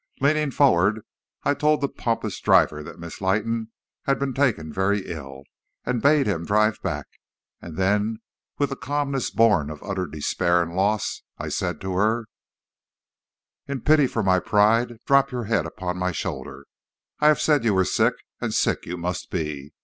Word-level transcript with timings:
Leaning 0.19 0.49
forward, 0.49 1.01
I 1.43 1.53
told 1.53 1.79
the 1.79 1.87
pompous 1.87 2.39
driver 2.39 2.81
that 2.81 2.97
Miss 2.97 3.21
Leighton 3.21 3.71
had 4.05 4.17
been 4.17 4.33
taken 4.33 4.73
very 4.73 5.05
ill, 5.05 5.43
and 5.85 6.01
bade 6.01 6.25
him 6.25 6.43
drive 6.43 6.81
back; 6.81 7.05
and 7.61 7.77
then 7.77 8.17
with 8.57 8.69
the 8.71 8.75
calmness 8.75 9.29
born 9.29 9.69
of 9.69 9.83
utter 9.83 10.07
despair 10.07 10.63
and 10.63 10.73
loss, 10.75 11.21
I 11.37 11.49
said 11.49 11.79
to 11.81 11.93
her: 11.97 12.25
"'In 13.67 13.81
pity 13.81 14.07
for 14.07 14.23
my 14.23 14.39
pride 14.39 14.97
drop 15.05 15.29
your 15.29 15.43
head 15.43 15.67
upon 15.67 15.99
my 15.99 16.11
shoulder. 16.11 16.65
I 17.19 17.27
have 17.27 17.39
said 17.39 17.63
you 17.63 17.75
were 17.75 17.85
sick, 17.85 18.15
and 18.39 18.55
sick 18.55 18.87
you 18.87 18.97
must 18.97 19.29
be. 19.29 19.71